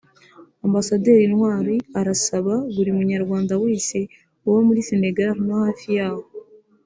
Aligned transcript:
Ambasaderi 0.65 1.23
Ntwari 1.31 1.75
arasaba 1.99 2.53
buri 2.73 2.89
Munywarwanda 2.97 3.53
wese 3.63 3.97
uba 4.47 4.59
muri 4.67 4.81
Sénégal 4.89 5.31
no 5.45 5.55
hafi 5.63 5.87
yaho 5.97 6.23